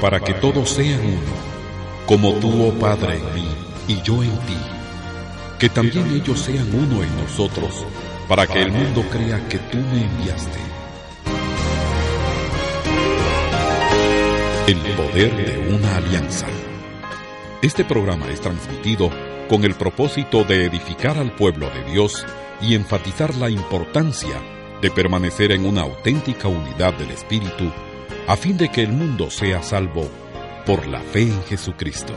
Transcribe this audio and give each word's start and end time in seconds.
para 0.00 0.20
que 0.20 0.34
todos 0.34 0.70
sean 0.70 1.00
uno, 1.00 2.06
como 2.06 2.32
tú, 2.34 2.68
oh 2.68 2.72
Padre, 2.72 3.16
en 3.16 3.34
mí 3.34 3.48
y 3.88 4.02
yo 4.02 4.22
en 4.22 4.36
ti. 4.40 4.56
Que 5.58 5.68
también 5.68 6.06
ellos 6.14 6.38
sean 6.38 6.68
uno 6.74 7.02
en 7.02 7.16
nosotros, 7.16 7.84
para 8.28 8.46
que 8.46 8.60
el 8.60 8.72
mundo 8.72 9.02
crea 9.10 9.46
que 9.48 9.58
tú 9.58 9.78
me 9.78 10.02
enviaste. 10.04 10.58
El 14.66 14.78
poder 14.96 15.34
de 15.36 15.74
una 15.74 15.96
alianza. 15.96 16.46
Este 17.62 17.84
programa 17.84 18.28
es 18.30 18.40
transmitido 18.40 19.10
con 19.48 19.64
el 19.64 19.74
propósito 19.74 20.44
de 20.44 20.66
edificar 20.66 21.16
al 21.16 21.34
pueblo 21.34 21.70
de 21.70 21.90
Dios 21.90 22.26
y 22.60 22.74
enfatizar 22.74 23.34
la 23.36 23.48
importancia 23.48 24.42
de 24.82 24.90
permanecer 24.90 25.52
en 25.52 25.64
una 25.64 25.82
auténtica 25.82 26.48
unidad 26.48 26.94
del 26.94 27.10
Espíritu 27.10 27.72
a 28.28 28.36
fin 28.36 28.56
de 28.56 28.68
que 28.70 28.82
el 28.82 28.92
mundo 28.92 29.30
sea 29.30 29.62
salvo 29.62 30.08
por 30.64 30.88
la 30.88 31.00
fe 31.00 31.22
en 31.22 31.42
Jesucristo. 31.44 32.12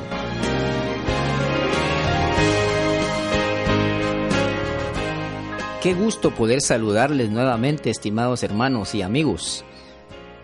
Qué 5.84 5.94
gusto 5.94 6.34
poder 6.34 6.62
saludarles 6.62 7.30
nuevamente, 7.30 7.92
estimados 7.92 8.42
hermanos 8.42 8.96
y 8.96 9.04
amigos. 9.04 9.64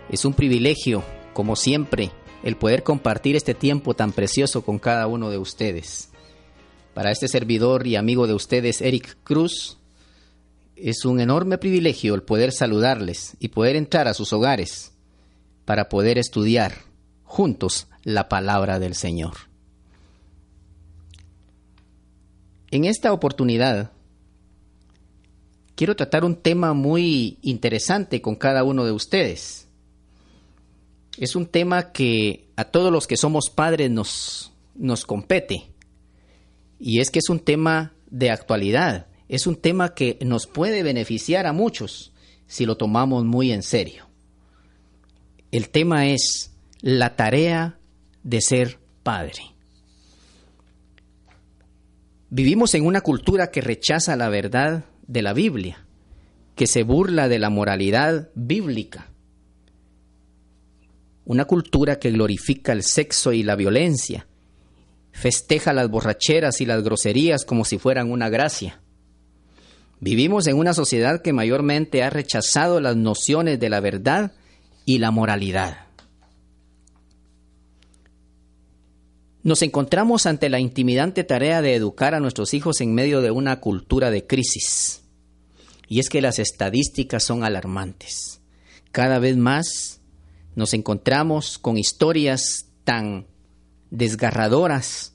Es 0.09 0.23
un 0.23 0.33
privilegio, 0.33 1.03
como 1.33 1.55
siempre, 1.55 2.11
el 2.43 2.57
poder 2.57 2.83
compartir 2.83 3.35
este 3.35 3.55
tiempo 3.55 3.95
tan 3.95 4.11
precioso 4.11 4.63
con 4.63 4.77
cada 4.77 5.07
uno 5.07 5.31
de 5.31 5.39
ustedes. 5.39 6.11
Para 6.93 7.11
este 7.11 7.27
servidor 7.27 7.87
y 7.87 7.95
amigo 7.95 8.27
de 8.27 8.35
ustedes, 8.35 8.81
Eric 8.81 9.17
Cruz, 9.23 9.79
es 10.75 11.05
un 11.05 11.19
enorme 11.19 11.57
privilegio 11.57 12.13
el 12.13 12.21
poder 12.21 12.51
saludarles 12.51 13.35
y 13.39 13.47
poder 13.47 13.75
entrar 13.75 14.07
a 14.07 14.13
sus 14.13 14.31
hogares 14.31 14.94
para 15.65 15.89
poder 15.89 16.17
estudiar 16.17 16.73
juntos 17.23 17.87
la 18.03 18.29
palabra 18.29 18.79
del 18.79 18.95
Señor. 18.95 19.33
En 22.71 22.85
esta 22.85 23.11
oportunidad 23.11 23.91
quiero 25.75 25.95
tratar 25.95 26.23
un 26.23 26.35
tema 26.35 26.73
muy 26.73 27.37
interesante 27.41 28.21
con 28.21 28.35
cada 28.35 28.63
uno 28.63 28.85
de 28.85 28.91
ustedes. 28.91 29.67
Es 31.17 31.35
un 31.35 31.45
tema 31.45 31.91
que 31.91 32.49
a 32.55 32.65
todos 32.65 32.91
los 32.91 33.07
que 33.07 33.17
somos 33.17 33.49
padres 33.49 33.89
nos, 33.91 34.51
nos 34.75 35.05
compete. 35.05 35.71
Y 36.79 36.99
es 36.99 37.09
que 37.09 37.19
es 37.19 37.29
un 37.29 37.39
tema 37.39 37.93
de 38.09 38.31
actualidad. 38.31 39.07
Es 39.27 39.47
un 39.47 39.55
tema 39.55 39.93
que 39.93 40.17
nos 40.21 40.45
puede 40.45 40.83
beneficiar 40.83 41.47
a 41.47 41.53
muchos 41.53 42.13
si 42.47 42.65
lo 42.65 42.77
tomamos 42.77 43.23
muy 43.23 43.51
en 43.51 43.63
serio. 43.63 44.07
El 45.51 45.69
tema 45.69 46.07
es 46.07 46.51
la 46.81 47.15
tarea 47.15 47.77
de 48.23 48.41
ser 48.41 48.79
padre. 49.03 49.55
Vivimos 52.29 52.73
en 52.73 52.85
una 52.85 53.01
cultura 53.01 53.51
que 53.51 53.61
rechaza 53.61 54.15
la 54.15 54.29
verdad 54.29 54.85
de 55.07 55.21
la 55.21 55.33
Biblia, 55.33 55.85
que 56.55 56.67
se 56.67 56.83
burla 56.83 57.27
de 57.27 57.39
la 57.39 57.49
moralidad 57.49 58.29
bíblica. 58.35 59.11
Una 61.23 61.45
cultura 61.45 61.99
que 61.99 62.11
glorifica 62.11 62.71
el 62.71 62.83
sexo 62.83 63.31
y 63.31 63.43
la 63.43 63.55
violencia, 63.55 64.27
festeja 65.11 65.71
las 65.71 65.89
borracheras 65.89 66.59
y 66.61 66.65
las 66.65 66.83
groserías 66.83 67.45
como 67.45 67.63
si 67.63 67.77
fueran 67.77 68.11
una 68.11 68.29
gracia. 68.29 68.81
Vivimos 69.99 70.47
en 70.47 70.57
una 70.57 70.73
sociedad 70.73 71.21
que 71.21 71.31
mayormente 71.31 72.03
ha 72.03 72.09
rechazado 72.09 72.81
las 72.81 72.97
nociones 72.97 73.59
de 73.59 73.69
la 73.69 73.79
verdad 73.79 74.33
y 74.85 74.99
la 74.99 75.11
moralidad. 75.11 75.79
Nos 79.43 79.61
encontramos 79.61 80.25
ante 80.25 80.49
la 80.49 80.59
intimidante 80.59 81.23
tarea 81.23 81.61
de 81.61 81.75
educar 81.75 82.15
a 82.15 82.19
nuestros 82.19 82.53
hijos 82.53 82.81
en 82.81 82.95
medio 82.95 83.21
de 83.21 83.29
una 83.29 83.59
cultura 83.59 84.09
de 84.09 84.25
crisis. 84.25 85.03
Y 85.87 85.99
es 85.99 86.09
que 86.09 86.21
las 86.21 86.39
estadísticas 86.39 87.23
son 87.23 87.43
alarmantes. 87.43 88.41
Cada 88.91 89.19
vez 89.19 89.37
más 89.37 90.01
nos 90.55 90.73
encontramos 90.73 91.59
con 91.59 91.77
historias 91.77 92.65
tan 92.83 93.27
desgarradoras 93.91 95.13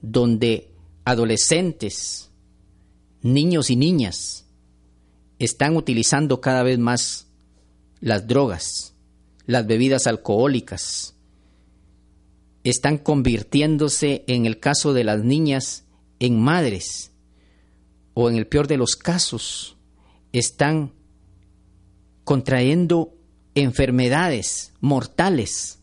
donde 0.00 0.72
adolescentes, 1.04 2.30
niños 3.20 3.70
y 3.70 3.76
niñas 3.76 4.46
están 5.38 5.76
utilizando 5.76 6.40
cada 6.40 6.62
vez 6.62 6.78
más 6.78 7.26
las 8.00 8.26
drogas, 8.26 8.95
las 9.46 9.66
bebidas 9.66 10.06
alcohólicas, 10.06 11.14
están 12.64 12.98
convirtiéndose, 12.98 14.24
en 14.26 14.44
el 14.44 14.58
caso 14.58 14.92
de 14.92 15.04
las 15.04 15.22
niñas, 15.22 15.84
en 16.18 16.40
madres, 16.40 17.12
o 18.14 18.28
en 18.28 18.36
el 18.36 18.46
peor 18.48 18.66
de 18.66 18.76
los 18.76 18.96
casos, 18.96 19.76
están 20.32 20.92
contrayendo 22.24 23.14
enfermedades 23.54 24.72
mortales, 24.80 25.78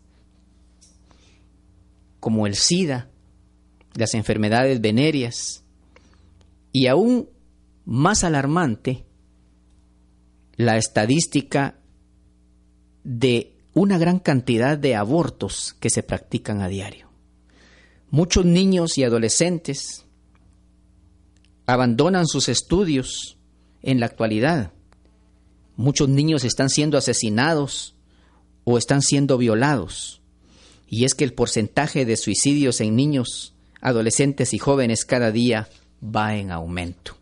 como 2.19 2.47
el 2.47 2.55
SIDA, 2.55 3.09
las 3.95 4.13
enfermedades 4.13 4.81
venéreas, 4.81 5.63
y 6.73 6.87
aún 6.87 7.29
más 7.85 8.23
alarmante, 8.23 9.05
la 10.57 10.77
estadística 10.77 11.79
de 13.03 13.52
una 13.73 13.97
gran 13.97 14.19
cantidad 14.19 14.77
de 14.77 14.95
abortos 14.95 15.75
que 15.79 15.89
se 15.89 16.03
practican 16.03 16.61
a 16.61 16.67
diario. 16.67 17.09
Muchos 18.09 18.45
niños 18.45 18.97
y 18.97 19.03
adolescentes 19.03 20.05
abandonan 21.65 22.27
sus 22.27 22.49
estudios 22.49 23.37
en 23.81 23.99
la 23.99 24.05
actualidad. 24.05 24.71
Muchos 25.75 26.07
niños 26.09 26.43
están 26.43 26.69
siendo 26.69 26.97
asesinados 26.97 27.95
o 28.63 28.77
están 28.77 29.01
siendo 29.01 29.39
violados. 29.39 30.21
Y 30.87 31.05
es 31.05 31.15
que 31.15 31.23
el 31.23 31.33
porcentaje 31.33 32.05
de 32.05 32.17
suicidios 32.17 32.79
en 32.81 32.95
niños, 32.95 33.55
adolescentes 33.81 34.53
y 34.53 34.59
jóvenes 34.59 35.05
cada 35.05 35.31
día 35.31 35.67
va 36.03 36.35
en 36.35 36.51
aumento. 36.51 37.17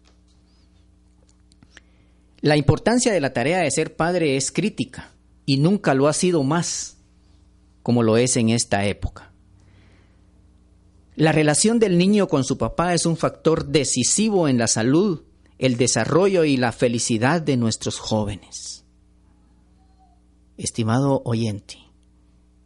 La 2.42 2.58
importancia 2.58 3.14
de 3.14 3.22
la 3.22 3.32
tarea 3.32 3.60
de 3.60 3.72
ser 3.72 3.96
padre 3.96 4.36
es 4.36 4.52
crítica 4.52 5.11
y 5.46 5.58
nunca 5.58 5.94
lo 5.94 6.08
ha 6.08 6.14
sido 6.14 6.44
más 6.44 6.98
como 7.84 8.04
lo 8.04 8.18
es 8.18 8.38
en 8.38 8.50
esta 8.50 8.86
época. 8.86 9.32
La 11.16 11.32
relación 11.32 11.80
del 11.80 11.98
niño 11.98 12.28
con 12.28 12.44
su 12.44 12.58
papá 12.58 12.94
es 12.94 13.06
un 13.06 13.18
factor 13.18 13.68
decisivo 13.68 14.48
en 14.48 14.58
la 14.58 14.68
salud, 14.68 15.24
el 15.58 15.78
desarrollo 15.78 16.44
y 16.46 16.58
la 16.58 16.72
felicidad 16.72 17.42
de 17.42 17.58
nuestros 17.58 18.00
jóvenes. 18.00 18.86
Estimado 20.58 21.22
oyente, 21.26 21.78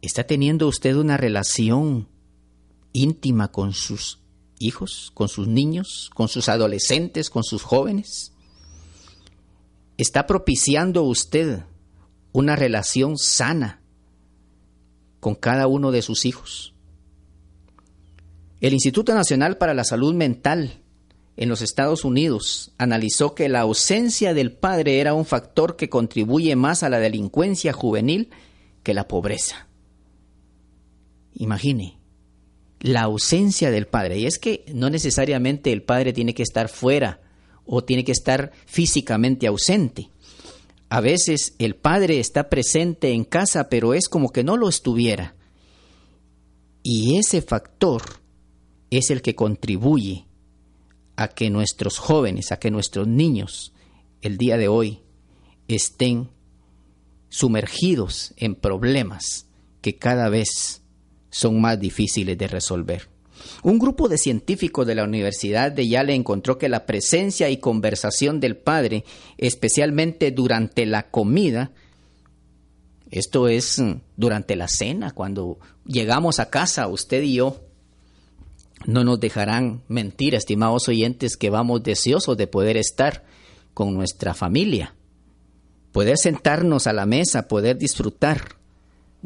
¿está 0.00 0.24
teniendo 0.24 0.68
usted 0.68 0.96
una 0.96 1.16
relación 1.16 2.08
íntima 2.92 3.50
con 3.52 3.72
sus 3.72 4.20
hijos, 4.58 5.10
con 5.12 5.28
sus 5.28 5.48
niños, 5.48 6.10
con 6.14 6.28
sus 6.28 6.48
adolescentes, 6.48 7.30
con 7.30 7.42
sus 7.42 7.62
jóvenes? 7.62 8.32
¿Está 9.98 10.26
propiciando 10.26 11.02
usted 11.02 11.64
una 12.36 12.54
relación 12.54 13.16
sana 13.16 13.80
con 15.20 15.34
cada 15.36 15.68
uno 15.68 15.90
de 15.90 16.02
sus 16.02 16.26
hijos. 16.26 16.74
El 18.60 18.74
Instituto 18.74 19.14
Nacional 19.14 19.56
para 19.56 19.72
la 19.72 19.84
Salud 19.84 20.12
Mental 20.12 20.82
en 21.38 21.48
los 21.48 21.62
Estados 21.62 22.04
Unidos 22.04 22.72
analizó 22.76 23.34
que 23.34 23.48
la 23.48 23.60
ausencia 23.60 24.34
del 24.34 24.52
padre 24.52 25.00
era 25.00 25.14
un 25.14 25.24
factor 25.24 25.76
que 25.76 25.88
contribuye 25.88 26.56
más 26.56 26.82
a 26.82 26.90
la 26.90 26.98
delincuencia 26.98 27.72
juvenil 27.72 28.28
que 28.82 28.92
la 28.92 29.08
pobreza. 29.08 29.66
Imagine, 31.36 31.98
la 32.80 33.00
ausencia 33.00 33.70
del 33.70 33.86
padre. 33.86 34.18
Y 34.18 34.26
es 34.26 34.38
que 34.38 34.66
no 34.74 34.90
necesariamente 34.90 35.72
el 35.72 35.82
padre 35.82 36.12
tiene 36.12 36.34
que 36.34 36.42
estar 36.42 36.68
fuera 36.68 37.22
o 37.64 37.82
tiene 37.82 38.04
que 38.04 38.12
estar 38.12 38.52
físicamente 38.66 39.46
ausente. 39.46 40.10
A 40.88 41.00
veces 41.00 41.54
el 41.58 41.74
padre 41.74 42.20
está 42.20 42.48
presente 42.48 43.12
en 43.12 43.24
casa, 43.24 43.68
pero 43.68 43.94
es 43.94 44.08
como 44.08 44.30
que 44.30 44.44
no 44.44 44.56
lo 44.56 44.68
estuviera. 44.68 45.34
Y 46.82 47.18
ese 47.18 47.42
factor 47.42 48.02
es 48.90 49.10
el 49.10 49.22
que 49.22 49.34
contribuye 49.34 50.26
a 51.16 51.28
que 51.28 51.50
nuestros 51.50 51.98
jóvenes, 51.98 52.52
a 52.52 52.58
que 52.58 52.70
nuestros 52.70 53.08
niños 53.08 53.72
el 54.22 54.38
día 54.38 54.56
de 54.56 54.68
hoy 54.68 55.00
estén 55.66 56.30
sumergidos 57.28 58.32
en 58.36 58.54
problemas 58.54 59.46
que 59.80 59.96
cada 59.96 60.28
vez 60.28 60.82
son 61.30 61.60
más 61.60 61.80
difíciles 61.80 62.38
de 62.38 62.48
resolver. 62.48 63.15
Un 63.62 63.78
grupo 63.78 64.08
de 64.08 64.18
científicos 64.18 64.86
de 64.86 64.94
la 64.94 65.04
Universidad 65.04 65.72
de 65.72 65.88
Yale 65.88 66.14
encontró 66.14 66.58
que 66.58 66.68
la 66.68 66.86
presencia 66.86 67.50
y 67.50 67.58
conversación 67.58 68.40
del 68.40 68.56
padre, 68.56 69.04
especialmente 69.38 70.30
durante 70.30 70.86
la 70.86 71.10
comida, 71.10 71.72
Esto 73.10 73.48
es 73.48 73.78
mm, 73.78 74.00
durante 74.16 74.56
la 74.56 74.68
cena, 74.68 75.12
cuando 75.12 75.58
llegamos 75.84 76.40
a 76.40 76.50
casa, 76.50 76.88
usted 76.88 77.22
y 77.22 77.34
yo. 77.34 77.60
No 78.84 79.04
nos 79.04 79.18
dejarán 79.20 79.82
mentir, 79.88 80.34
estimados 80.34 80.88
oyentes, 80.88 81.36
que 81.36 81.50
vamos 81.50 81.82
deseosos 81.82 82.36
de 82.36 82.46
poder 82.46 82.76
estar 82.76 83.24
con 83.74 83.94
nuestra 83.94 84.34
familia, 84.34 84.94
poder 85.92 86.18
sentarnos 86.18 86.86
a 86.86 86.92
la 86.92 87.06
mesa, 87.06 87.48
poder 87.48 87.78
disfrutar 87.78 88.56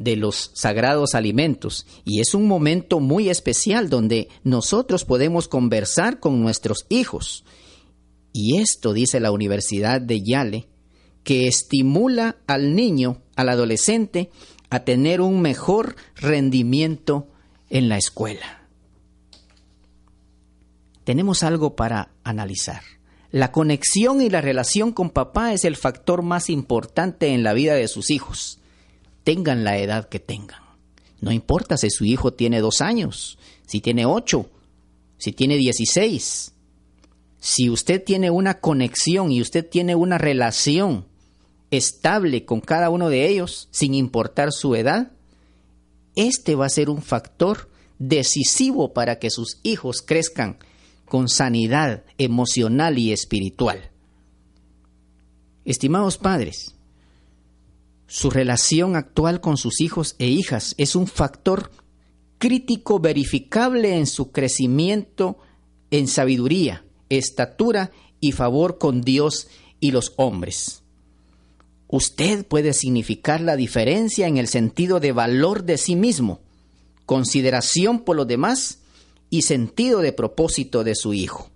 de 0.00 0.16
los 0.16 0.50
sagrados 0.54 1.14
alimentos. 1.14 1.86
Y 2.04 2.20
es 2.20 2.34
un 2.34 2.48
momento 2.48 3.00
muy 3.00 3.28
especial 3.28 3.90
donde 3.90 4.28
nosotros 4.42 5.04
podemos 5.04 5.46
conversar 5.46 6.18
con 6.20 6.40
nuestros 6.40 6.86
hijos. 6.88 7.44
Y 8.32 8.56
esto, 8.56 8.94
dice 8.94 9.20
la 9.20 9.30
Universidad 9.30 10.00
de 10.00 10.22
Yale, 10.22 10.68
que 11.22 11.46
estimula 11.46 12.38
al 12.46 12.74
niño, 12.74 13.20
al 13.36 13.50
adolescente, 13.50 14.30
a 14.70 14.84
tener 14.84 15.20
un 15.20 15.42
mejor 15.42 15.96
rendimiento 16.16 17.28
en 17.68 17.90
la 17.90 17.98
escuela. 17.98 18.66
Tenemos 21.04 21.42
algo 21.42 21.76
para 21.76 22.12
analizar. 22.24 22.82
La 23.32 23.52
conexión 23.52 24.22
y 24.22 24.30
la 24.30 24.40
relación 24.40 24.92
con 24.92 25.10
papá 25.10 25.52
es 25.52 25.66
el 25.66 25.76
factor 25.76 26.22
más 26.22 26.48
importante 26.48 27.34
en 27.34 27.42
la 27.42 27.52
vida 27.52 27.74
de 27.74 27.86
sus 27.86 28.10
hijos, 28.10 28.59
tengan 29.24 29.64
la 29.64 29.78
edad 29.78 30.08
que 30.08 30.20
tengan. 30.20 30.62
No 31.20 31.32
importa 31.32 31.76
si 31.76 31.90
su 31.90 32.04
hijo 32.04 32.32
tiene 32.32 32.60
dos 32.60 32.80
años, 32.80 33.38
si 33.66 33.80
tiene 33.80 34.06
ocho, 34.06 34.50
si 35.18 35.32
tiene 35.32 35.56
dieciséis. 35.56 36.54
Si 37.38 37.70
usted 37.70 38.02
tiene 38.02 38.30
una 38.30 38.60
conexión 38.60 39.30
y 39.32 39.40
usted 39.40 39.68
tiene 39.68 39.94
una 39.94 40.18
relación 40.18 41.06
estable 41.70 42.44
con 42.44 42.60
cada 42.60 42.90
uno 42.90 43.08
de 43.08 43.28
ellos, 43.28 43.68
sin 43.70 43.94
importar 43.94 44.52
su 44.52 44.74
edad, 44.74 45.12
este 46.16 46.54
va 46.54 46.66
a 46.66 46.70
ser 46.70 46.90
un 46.90 47.02
factor 47.02 47.70
decisivo 47.98 48.92
para 48.92 49.18
que 49.18 49.30
sus 49.30 49.58
hijos 49.62 50.02
crezcan 50.02 50.58
con 51.04 51.28
sanidad 51.28 52.04
emocional 52.18 52.98
y 52.98 53.12
espiritual. 53.12 53.90
Estimados 55.64 56.16
padres, 56.16 56.74
su 58.10 58.28
relación 58.28 58.96
actual 58.96 59.40
con 59.40 59.56
sus 59.56 59.80
hijos 59.80 60.16
e 60.18 60.26
hijas 60.26 60.74
es 60.78 60.96
un 60.96 61.06
factor 61.06 61.70
crítico 62.38 62.98
verificable 62.98 63.96
en 63.96 64.08
su 64.08 64.32
crecimiento 64.32 65.38
en 65.92 66.08
sabiduría, 66.08 66.84
estatura 67.08 67.92
y 68.18 68.32
favor 68.32 68.78
con 68.78 69.02
Dios 69.02 69.46
y 69.78 69.92
los 69.92 70.12
hombres. 70.16 70.82
Usted 71.86 72.44
puede 72.44 72.72
significar 72.72 73.40
la 73.40 73.54
diferencia 73.54 74.26
en 74.26 74.38
el 74.38 74.48
sentido 74.48 74.98
de 74.98 75.12
valor 75.12 75.62
de 75.62 75.78
sí 75.78 75.94
mismo, 75.94 76.40
consideración 77.06 78.00
por 78.00 78.16
los 78.16 78.26
demás 78.26 78.80
y 79.30 79.42
sentido 79.42 80.00
de 80.00 80.12
propósito 80.12 80.82
de 80.82 80.96
su 80.96 81.14
hijo. 81.14 81.48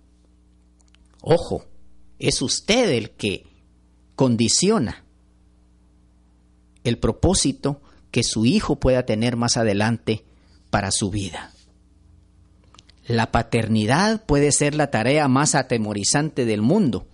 Ojo, 1.19 1.65
es 2.17 2.41
usted 2.41 2.91
el 2.91 3.09
que 3.09 3.45
condiciona 4.15 5.04
el 6.85 6.97
propósito 6.97 7.81
que 8.11 8.23
su 8.23 8.45
hijo 8.45 8.79
pueda 8.79 9.05
tener 9.05 9.35
más 9.35 9.57
adelante 9.57 10.23
para 10.69 10.91
su 10.91 11.09
vida. 11.09 11.51
La 13.05 13.31
paternidad 13.31 14.25
puede 14.25 14.53
ser 14.53 14.73
la 14.73 14.89
tarea 14.89 15.27
más 15.27 15.53
atemorizante 15.53 16.45
del 16.45 16.61
mundo 16.61 17.07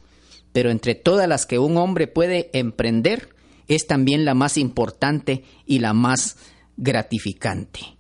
pero 0.54 0.70
entre 0.70 0.96
todas 0.96 1.28
las 1.28 1.46
que 1.46 1.60
un 1.60 1.78
hombre 1.78 2.08
puede 2.08 2.50
emprender, 2.54 3.30
es 3.68 3.88
también 3.88 4.26
la 4.26 4.34
más 4.34 4.58
importante 4.58 5.44
y 5.66 5.80
la 5.80 5.94
más 5.94 6.38
gratificante. 6.76 7.98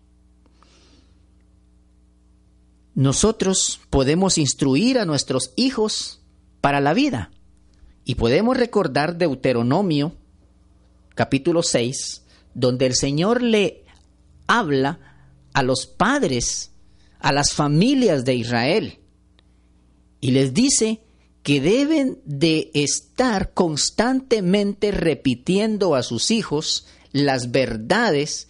Nosotros 2.93 3.79
podemos 3.89 4.37
instruir 4.37 4.99
a 4.99 5.05
nuestros 5.05 5.53
hijos 5.55 6.21
para 6.59 6.81
la 6.81 6.93
vida 6.93 7.31
y 8.03 8.15
podemos 8.15 8.57
recordar 8.57 9.17
Deuteronomio 9.17 10.13
capítulo 11.21 11.61
6, 11.61 12.23
donde 12.55 12.87
el 12.87 12.95
Señor 12.95 13.43
le 13.43 13.85
habla 14.47 14.97
a 15.53 15.61
los 15.61 15.85
padres, 15.85 16.71
a 17.19 17.31
las 17.31 17.53
familias 17.53 18.25
de 18.25 18.33
Israel, 18.33 18.97
y 20.19 20.31
les 20.31 20.55
dice 20.55 21.03
que 21.43 21.61
deben 21.61 22.19
de 22.25 22.71
estar 22.73 23.53
constantemente 23.53 24.89
repitiendo 24.89 25.93
a 25.93 26.01
sus 26.01 26.31
hijos 26.31 26.87
las 27.11 27.51
verdades 27.51 28.47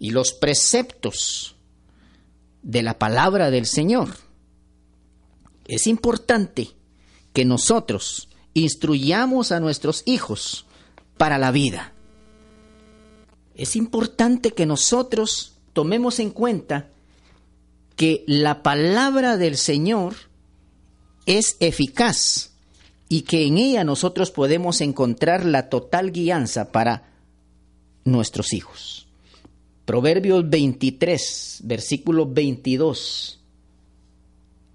y 0.00 0.10
los 0.10 0.32
preceptos 0.32 1.54
de 2.64 2.82
la 2.82 2.98
palabra 2.98 3.52
del 3.52 3.66
Señor. 3.66 4.16
Es 5.68 5.86
importante 5.86 6.70
que 7.32 7.44
nosotros 7.44 8.30
instruyamos 8.52 9.52
a 9.52 9.60
nuestros 9.60 10.02
hijos 10.06 10.66
para 11.16 11.38
la 11.38 11.50
vida. 11.50 11.92
Es 13.54 13.76
importante 13.76 14.52
que 14.52 14.66
nosotros 14.66 15.54
tomemos 15.72 16.18
en 16.18 16.30
cuenta 16.30 16.88
que 17.96 18.24
la 18.26 18.62
palabra 18.62 19.36
del 19.36 19.56
Señor 19.56 20.14
es 21.26 21.56
eficaz 21.60 22.52
y 23.08 23.22
que 23.22 23.46
en 23.46 23.58
ella 23.58 23.84
nosotros 23.84 24.30
podemos 24.30 24.80
encontrar 24.80 25.44
la 25.44 25.68
total 25.68 26.10
guianza 26.10 26.72
para 26.72 27.10
nuestros 28.04 28.52
hijos. 28.52 29.06
Proverbios 29.84 30.48
23, 30.48 31.60
versículo 31.64 32.26
22. 32.26 33.40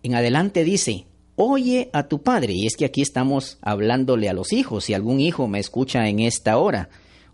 En 0.03 0.15
adelante 0.15 0.63
dice, 0.63 1.06
oye 1.41 1.89
a 1.94 2.03
tu 2.09 2.21
padre, 2.21 2.51
y 2.51 2.68
es 2.68 2.75
que 2.75 2.83
aquí 2.83 3.01
estamos 3.01 3.59
hablándole 3.62 4.27
a 4.27 4.33
los 4.33 4.51
hijos, 4.51 4.83
si 4.83 4.94
algún 4.94 5.21
hijo 5.21 5.47
me 5.47 5.59
escucha 5.59 6.09
en 6.09 6.19
esta 6.19 6.57
hora, 6.57 6.89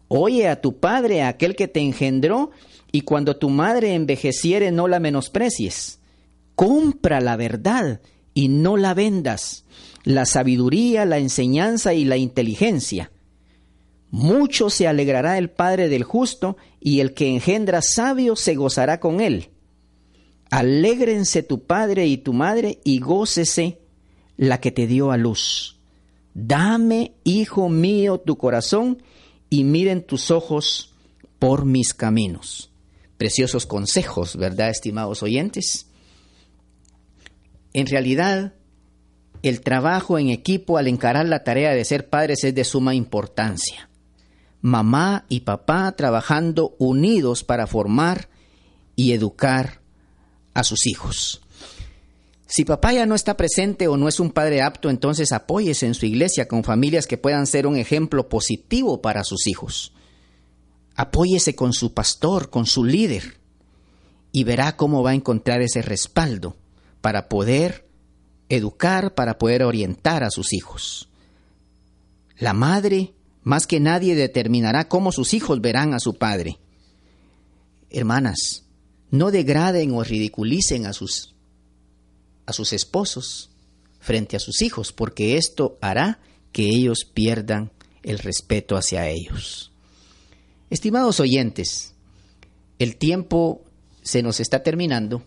oye 0.09 0.47
a 0.47 0.61
tu 0.61 0.79
padre, 0.79 1.23
a 1.23 1.29
aquel 1.29 1.55
que 1.55 1.67
te 1.67 1.79
engendró, 1.79 2.51
y 2.91 3.01
cuando 3.01 3.37
tu 3.37 3.49
madre 3.49 3.95
envejeciere 3.95 4.71
no 4.71 4.87
la 4.87 4.99
menosprecies. 4.99 6.01
Compra 6.53 7.19
la 7.19 7.35
verdad 7.35 7.99
y 8.35 8.47
no 8.47 8.77
la 8.77 8.93
vendas, 8.93 9.65
la 10.03 10.27
sabiduría, 10.27 11.03
la 11.05 11.17
enseñanza 11.17 11.95
y 11.95 12.05
la 12.05 12.17
inteligencia. 12.17 13.11
Mucho 14.11 14.69
se 14.69 14.87
alegrará 14.87 15.39
el 15.39 15.49
Padre 15.49 15.89
del 15.89 16.03
justo, 16.03 16.57
y 16.79 16.99
el 16.99 17.15
que 17.15 17.27
engendra 17.27 17.81
sabio 17.81 18.35
se 18.35 18.53
gozará 18.53 18.99
con 18.99 19.19
él. 19.19 19.49
Alégrense 20.51 21.41
tu 21.41 21.63
Padre 21.63 22.05
y 22.05 22.17
tu 22.17 22.33
Madre, 22.33 22.79
y 22.83 22.99
gócese 22.99 23.79
la 24.37 24.59
que 24.59 24.71
te 24.71 24.87
dio 24.87 25.11
a 25.11 25.17
luz. 25.17 25.77
Dame, 26.33 27.13
hijo 27.23 27.69
mío, 27.69 28.19
tu 28.19 28.37
corazón, 28.37 29.01
y 29.49 29.63
miren 29.63 30.05
tus 30.05 30.31
ojos 30.31 30.93
por 31.39 31.65
mis 31.65 31.93
caminos. 31.93 32.71
Preciosos 33.17 33.65
consejos, 33.65 34.35
¿verdad, 34.35 34.69
estimados 34.69 35.23
oyentes? 35.23 35.87
En 37.73 37.87
realidad, 37.87 38.53
el 39.43 39.61
trabajo 39.61 40.17
en 40.17 40.29
equipo 40.29 40.77
al 40.77 40.87
encarar 40.87 41.25
la 41.27 41.43
tarea 41.43 41.71
de 41.71 41.85
ser 41.85 42.09
padres 42.09 42.43
es 42.43 42.55
de 42.55 42.63
suma 42.63 42.95
importancia. 42.95 43.89
Mamá 44.61 45.25
y 45.29 45.41
papá 45.41 45.91
trabajando 45.95 46.75
unidos 46.79 47.43
para 47.43 47.67
formar 47.67 48.27
y 48.95 49.11
educar 49.11 49.81
a 50.53 50.63
sus 50.63 50.87
hijos. 50.87 51.44
Si 52.47 52.63
papá 52.63 52.93
ya 52.93 53.05
no 53.05 53.15
está 53.15 53.37
presente 53.37 53.87
o 53.87 53.97
no 53.97 54.07
es 54.07 54.19
un 54.19 54.31
padre 54.31 54.61
apto, 54.61 54.89
entonces 54.89 55.31
apóyese 55.31 55.87
en 55.87 55.95
su 55.95 56.05
iglesia 56.05 56.47
con 56.47 56.63
familias 56.63 57.07
que 57.07 57.17
puedan 57.17 57.47
ser 57.47 57.65
un 57.65 57.75
ejemplo 57.75 58.29
positivo 58.29 59.01
para 59.01 59.23
sus 59.23 59.47
hijos. 59.47 59.93
Apóyese 60.95 61.55
con 61.55 61.73
su 61.73 61.93
pastor, 61.93 62.49
con 62.49 62.65
su 62.65 62.85
líder, 62.85 63.39
y 64.31 64.43
verá 64.43 64.75
cómo 64.77 65.01
va 65.01 65.11
a 65.11 65.15
encontrar 65.15 65.61
ese 65.61 65.81
respaldo 65.81 66.55
para 67.01 67.29
poder 67.29 67.87
educar, 68.49 69.15
para 69.15 69.37
poder 69.37 69.63
orientar 69.63 70.23
a 70.23 70.29
sus 70.29 70.53
hijos. 70.53 71.09
La 72.37 72.53
madre, 72.53 73.13
más 73.43 73.65
que 73.65 73.79
nadie, 73.79 74.15
determinará 74.15 74.87
cómo 74.87 75.11
sus 75.11 75.33
hijos 75.33 75.61
verán 75.61 75.93
a 75.93 75.99
su 75.99 76.15
padre. 76.15 76.59
Hermanas, 77.89 78.65
no 79.09 79.31
degraden 79.31 79.93
o 79.93 80.03
ridiculicen 80.03 80.85
a 80.85 80.93
sus, 80.93 81.34
a 82.45 82.53
sus 82.53 82.73
esposos 82.73 83.49
frente 83.99 84.35
a 84.35 84.39
sus 84.39 84.61
hijos, 84.61 84.91
porque 84.91 85.37
esto 85.37 85.77
hará 85.81 86.19
que 86.51 86.69
ellos 86.69 87.05
pierdan 87.11 87.71
el 88.03 88.19
respeto 88.19 88.77
hacia 88.77 89.09
ellos. 89.09 89.71
Estimados 90.69 91.19
oyentes, 91.19 91.93
el 92.79 92.97
tiempo 92.97 93.63
se 94.03 94.21
nos 94.21 94.39
está 94.39 94.61
terminando 94.63 95.23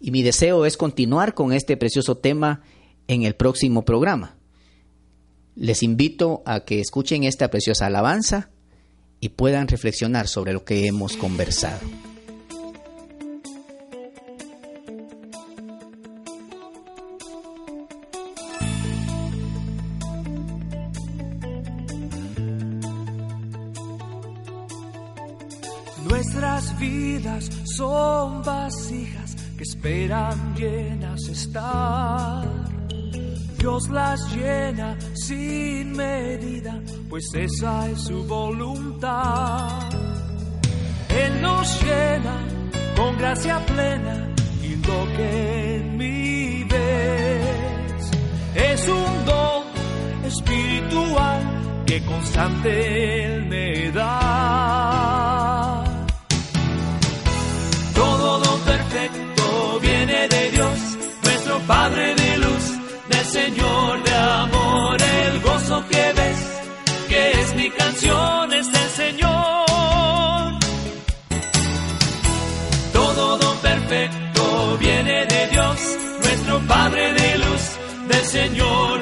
y 0.00 0.10
mi 0.10 0.22
deseo 0.22 0.66
es 0.66 0.76
continuar 0.76 1.34
con 1.34 1.52
este 1.52 1.76
precioso 1.76 2.16
tema 2.16 2.62
en 3.06 3.22
el 3.22 3.34
próximo 3.34 3.84
programa. 3.84 4.36
Les 5.56 5.82
invito 5.82 6.42
a 6.46 6.60
que 6.60 6.80
escuchen 6.80 7.24
esta 7.24 7.50
preciosa 7.50 7.86
alabanza 7.86 8.50
y 9.20 9.30
puedan 9.30 9.68
reflexionar 9.68 10.28
sobre 10.28 10.52
lo 10.52 10.64
que 10.64 10.86
hemos 10.86 11.16
conversado. 11.16 11.80
Esperan 29.78 30.56
llenas 30.56 31.28
estar. 31.28 32.44
Dios 33.58 33.88
las 33.90 34.34
llena 34.34 34.96
sin 35.14 35.92
medida, 35.92 36.80
pues 37.08 37.24
esa 37.34 37.88
es 37.88 38.00
su 38.00 38.24
voluntad. 38.24 39.88
Él 41.08 41.42
nos 41.42 41.82
llena 41.82 42.38
con 42.96 43.18
gracia 43.18 43.64
plena 43.66 44.34
y 44.64 44.74
lo 44.74 45.16
que 45.16 45.76
en 45.76 45.96
mí 45.96 46.64
ves 46.64 48.10
es 48.56 48.88
un 48.88 49.24
don 49.26 49.62
espiritual 50.26 51.84
que 51.86 52.04
constante 52.04 53.24
Él 53.26 53.46
me 53.46 53.92
da. 53.92 55.17
Señor 63.48 64.02
de 64.02 64.14
amor, 64.14 64.96
el 65.00 65.40
gozo 65.40 65.82
que 65.88 66.12
ves, 66.18 66.40
que 67.08 67.30
es 67.40 67.54
mi 67.54 67.70
canción, 67.70 68.52
es 68.52 68.70
del 68.70 68.90
Señor. 68.90 70.58
Todo 72.92 73.38
don 73.38 73.56
perfecto 73.58 74.76
viene 74.78 75.24
de 75.24 75.46
Dios, 75.46 75.78
nuestro 76.24 76.60
Padre 76.66 77.14
de 77.14 77.38
luz, 77.38 77.62
del 78.08 78.24
Señor 78.26 78.97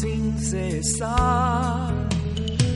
sin 0.00 0.38
cesar. 0.38 1.94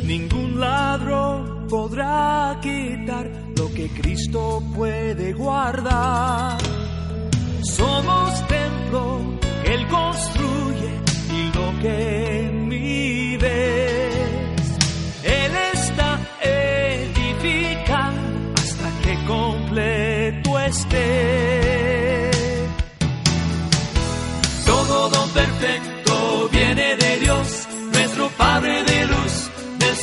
Ningún 0.05 0.59
ladrón 0.59 1.67
podrá 1.69 2.59
quitar 2.63 3.31
lo 3.57 3.71
que 3.73 3.89
Cristo 3.89 4.63
puede 4.75 5.33
guardar. 5.35 6.70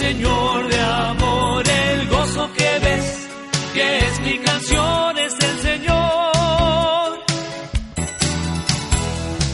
Señor 0.07 0.69
de 0.69 0.79
amor, 0.79 1.63
el 1.67 2.07
gozo 2.07 2.49
que 2.53 2.79
ves, 2.85 3.27
que 3.73 3.97
es 4.07 4.19
mi 4.21 4.37
canción, 4.39 5.17
es 5.17 5.37
del 5.37 5.57
Señor. 5.59 7.19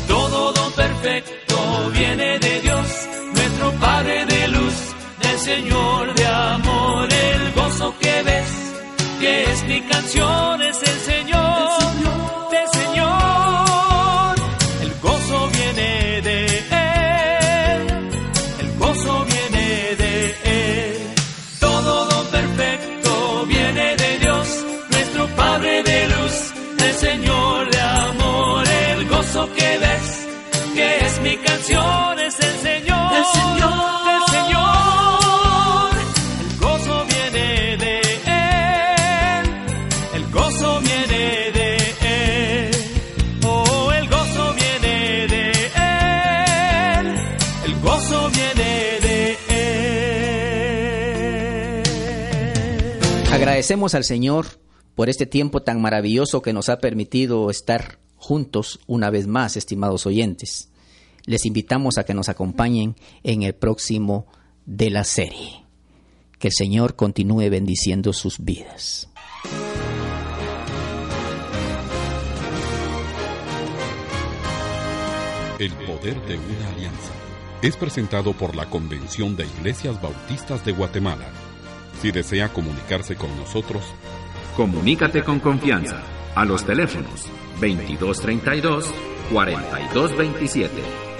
Todo 0.07 0.53
don 0.53 0.71
perfecto 0.73 1.55
viene 1.97 2.37
de 2.37 2.61
Dios, 2.61 2.87
nuestro 3.33 3.71
Padre 3.79 4.25
de 4.27 4.47
luz, 4.49 4.77
del 5.23 5.39
Señor 5.39 6.13
de 6.13 6.27
amor, 6.27 7.07
el 7.11 7.51
gozo 7.53 7.95
que 7.99 8.21
ves, 8.21 8.51
que 9.21 9.51
es 9.51 9.63
mi 9.63 9.81
canción, 9.81 10.61
es 10.61 10.83
el 10.83 10.99
Señor, 11.11 11.62
Agradecemos 53.43 53.93
al 53.93 54.05
Señor 54.05 54.45
por 54.95 55.09
este 55.09 55.25
tiempo 55.25 55.63
tan 55.63 55.81
maravilloso 55.81 56.41
que 56.41 56.53
nos 56.53 56.69
ha 56.69 56.79
permitido 56.79 57.49
estar 57.49 57.99
juntos 58.15 58.79
una 58.87 59.09
vez 59.09 59.27
más, 59.27 59.57
estimados 59.57 60.05
oyentes. 60.05 60.69
Les 61.25 61.45
invitamos 61.45 61.97
a 61.97 62.05
que 62.05 62.13
nos 62.13 62.29
acompañen 62.29 62.95
en 63.21 63.43
el 63.43 63.53
próximo 63.53 64.27
de 64.65 64.91
la 64.91 65.03
serie. 65.03 65.65
Que 66.39 66.47
el 66.47 66.53
Señor 66.53 66.95
continúe 66.95 67.49
bendiciendo 67.49 68.13
sus 68.13 68.39
vidas. 68.39 69.09
El 75.59 75.73
poder 75.85 76.15
de 76.27 76.37
una 76.37 76.69
alianza. 76.75 77.11
Es 77.61 77.75
presentado 77.75 78.31
por 78.31 78.55
la 78.55 78.69
Convención 78.69 79.35
de 79.35 79.45
Iglesias 79.47 80.01
Bautistas 80.01 80.63
de 80.63 80.71
Guatemala. 80.71 81.42
Si 82.01 82.11
desea 82.11 82.49
comunicarse 82.49 83.15
con 83.15 83.35
nosotros, 83.37 83.93
Comunícate 84.55 85.23
con 85.23 85.39
confianza 85.39 86.03
a 86.35 86.45
los 86.45 86.63
teléfonos 86.63 87.27
2232 87.59 88.93
4227 89.31 90.71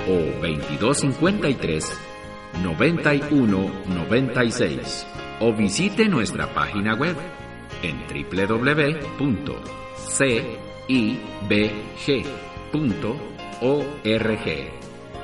o 0.08 0.14
2253 0.40 2.00
9196 2.62 5.08
o 5.40 5.52
visite 5.54 6.08
nuestra 6.08 6.54
página 6.54 6.94
web 6.94 7.16
en 7.82 8.06
www.cibg.org 8.06 9.24